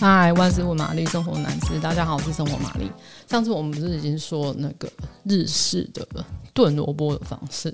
[0.00, 2.90] 嗨，万事问玛丽，生活男士，大家好，我是生活玛丽。
[3.28, 4.90] 上次我们不是已经说那个
[5.24, 6.24] 日式的
[6.54, 7.70] 炖萝卜的方式？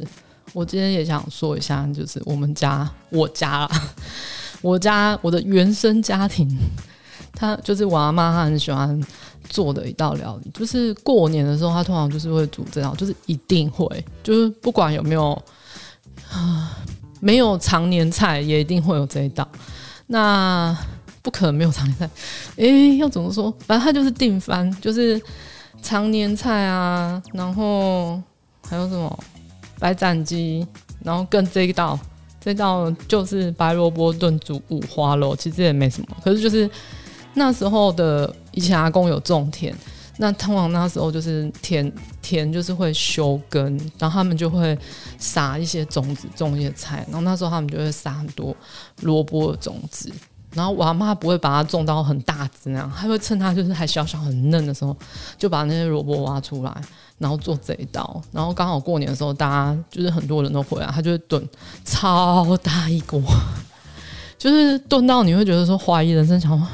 [0.53, 3.71] 我今天也想说一下，就是我们家我家，
[4.61, 6.53] 我家我的原生家庭，
[7.33, 9.01] 他就是我阿妈，她很喜欢
[9.49, 15.31] 做的一道料理，就是过年的时候，她通常就是会煮这道，就是一定会，就是不管有没有
[16.33, 16.77] 啊，
[17.21, 19.49] 没有常年菜，也一定会有这一道。
[20.09, 20.77] 那
[21.27, 22.05] 不可能没有常年菜，
[22.57, 23.53] 哎、欸，要怎么说？
[23.67, 25.21] 反正它就是定番，就是
[25.83, 28.23] 常年菜啊，然后
[28.65, 29.19] 还有什么
[29.81, 30.65] 白斩鸡，
[31.03, 31.99] 然后跟这一道，
[32.41, 36.17] 这道就是白萝卜炖煮五花肉，其实也没什么。
[36.23, 36.71] 可是就是
[37.35, 39.75] 那时候的以前阿公有种田，
[40.19, 44.79] 那通常那时候就是田田就是会休耕，然后他们就会
[45.19, 48.55] 撒一些种子，种一些菜，然后那时候他们就会撒很多
[49.01, 50.09] 萝卜种子。
[50.57, 54.97] 然后我阿妈不会把它种到很大只那样，她会趁它就是还小小很嫩的时候，
[55.37, 56.75] 就把那些萝卜挖出来，
[57.19, 58.23] 然后做这一道。
[58.33, 61.47] 然后刚好过年的时候，大家就是很多人都回来，她就会炖
[61.85, 63.23] 超大一锅，
[64.39, 66.67] 就是炖到你会觉得说怀疑人生，想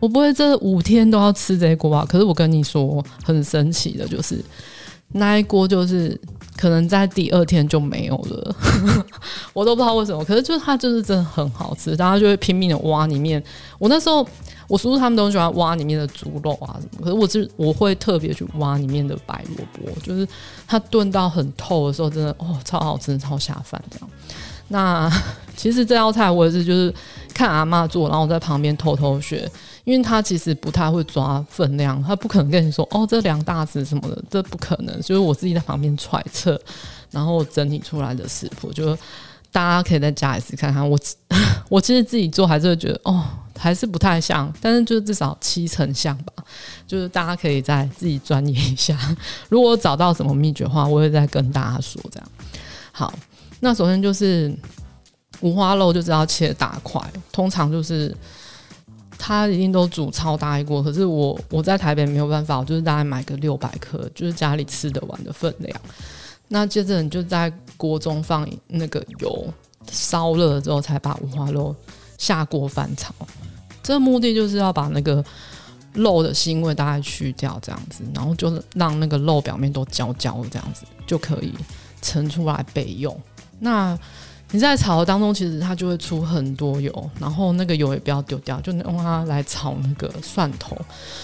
[0.00, 2.04] 我不会这五天都要吃这一锅吧？
[2.08, 4.44] 可是我跟你说，很神奇的就是
[5.12, 6.20] 那一锅就是。
[6.60, 8.54] 可能在第二天就没有了，
[9.54, 10.22] 我都不知道为什么。
[10.22, 13.42] 可是就是它就是真的很好吃，大家就会拼命的挖里面。
[13.78, 14.26] 我那时候
[14.68, 20.28] 我叔叔他们都喜欢挖里面的猪肉啊什么，可是我是我会特别去挖里面的白萝卜，就是
[20.66, 24.08] 它炖到很透的时候，真的哦超好吃，超下饭这样。
[24.70, 25.08] 那
[25.54, 26.92] 其实这道菜我也是就是
[27.34, 29.48] 看阿嬷做，然后我在旁边偷偷学。
[29.84, 34.94] 因为他其实不太会抓分量，他不可能跟你说哦，这两大匙什么的，这不可能。
[35.00, 36.60] 就是我自己在旁边揣测，
[37.10, 38.98] 然后整理出来的食谱，就是
[39.50, 40.88] 大家可以在家里试看看。
[40.88, 40.96] 我
[41.70, 43.24] 我其实自己做还是会觉得哦，
[43.58, 46.44] 还是不太像，但是就是至少七成像吧。
[46.86, 48.96] 就是大家可以再自己钻研一下。
[49.48, 52.00] 如果找到什么秘诀的话，我会再跟大家说。
[52.12, 52.28] 这样
[52.92, 53.12] 好，
[53.60, 54.52] 那首先就是
[55.40, 57.00] 五花肉就知道切大块，
[57.30, 58.14] 通常就是。
[59.22, 65.78] 他一定都煮超大一锅，可是我我在台北没有办法，我就是大概买个六百克，就是家里吃得完的分量。
[66.48, 69.46] 那接着你就在锅中放那个油，
[69.92, 71.76] 烧热了之后才把五花肉
[72.16, 73.14] 下锅翻炒。
[73.82, 75.22] 这个目的就是要把那个
[75.92, 81.52] 肉的腥味大概去掉，这样子，然后就让那个肉表面都焦焦的这样子，就可以
[82.00, 83.14] 盛出来备用。
[83.60, 83.96] 那
[84.52, 90.76] 你在炒的当中，其实它就会出很多油，然后那个油也不要丢掉，就用它来炒那个蒜头。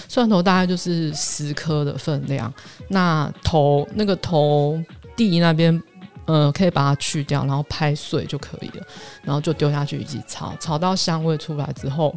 [0.08, 2.52] 蒜头大概就是十颗的分量，
[2.88, 4.80] 那头那个头
[5.16, 5.82] 蒂那边，
[6.26, 8.86] 呃，可以把它去掉，然后拍碎就可以了，
[9.22, 12.14] 然后就丢下去一起炒，炒到香味出来之后，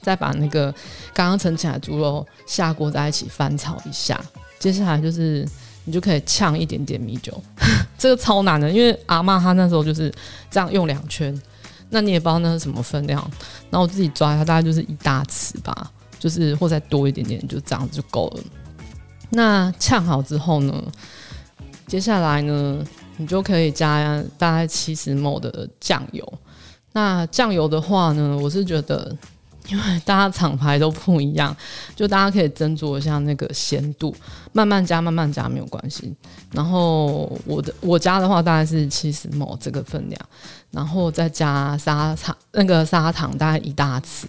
[0.00, 0.72] 再把那个
[1.12, 4.18] 刚刚盛起来猪肉下锅在一起翻炒一下，
[4.58, 5.46] 接下来就是。
[5.86, 7.30] 你就可以呛一点点米酒，
[8.04, 10.12] 这个超难的，因为阿嬷她那时候就是
[10.50, 11.34] 这样用两圈，
[11.88, 13.18] 那你也不知道那是什么分量，
[13.70, 18.42] 然后我自己抓它大概就是一大匙吧，就是或再多一点点，就这样子就够了。
[19.30, 20.84] 那呛好之后呢，
[21.86, 22.84] 接下来呢，
[23.16, 26.30] 你就可以加大概七十 ml 的酱油。
[26.92, 29.16] 那酱油的话呢，我是觉得。
[29.68, 31.56] 因为大家厂牌都不一样，
[31.96, 34.14] 就大家可以斟酌一下那个咸度，
[34.52, 36.14] 慢慢加，慢慢加没有关系。
[36.52, 40.20] 然后我的我加的话大概是七十 ml 这个分量，
[40.70, 44.26] 然后再加砂糖，那个砂糖大概一大匙，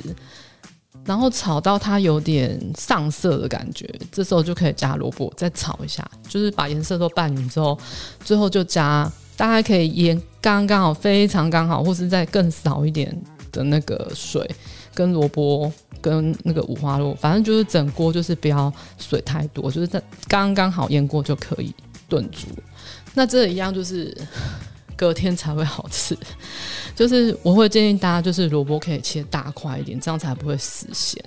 [1.03, 7.77] 然后炒到它有点上色的感觉，这时候就可以加萝卜，再炒一下，就是把颜色都拌匀之后，
[8.23, 13.15] 最后就加，大概可以盐刚刚好，非常刚好，或是再更少一点
[13.51, 14.49] 的那个水。
[14.95, 21.71] 跟萝卜跟那个五花肉，反正就是整锅就是不要水太多，就是在刚刚好淹过就可以
[22.09, 22.47] 炖煮。
[23.13, 24.15] 那这一样就是
[24.95, 26.17] 隔天才会好吃。
[26.95, 31.21] 就是我会建议大家，就是萝卜可以切大块一点，这样才不会死咸。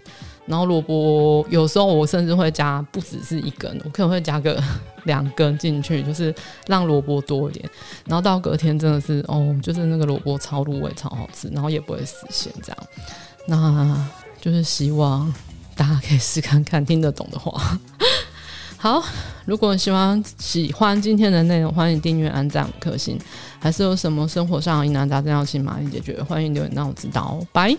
[0.46, 4.58] 然后萝卜有时候我甚至会加不只是一根，我可能会加个
[5.04, 6.34] 两根进去，就是
[6.66, 7.68] 让萝卜多一点。
[8.06, 12.78] 然后到隔天真的是哦，就是那个萝卜超入味，超好吃，然后也不会死咸这样。
[13.48, 14.06] 那
[14.40, 15.32] 就是希望
[15.74, 17.78] 大家可以试看看，听得懂的话。
[18.76, 19.02] 好，
[19.46, 23.18] 如果喜欢喜欢今天的内容，欢迎订阅、按赞五颗星。
[23.58, 27.46] 还是有什么生活上的疑难杂症要请玛丽解决，欢迎留言让我知道哦。
[27.52, 27.76] 拜。